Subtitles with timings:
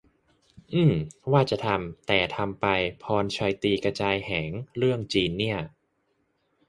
[0.73, 0.95] อืม
[1.31, 2.65] ว่าจะทำ แต่ทำไป
[3.03, 5.57] พรชัยตีกระจายแหง เรื่องจีนเนี่ย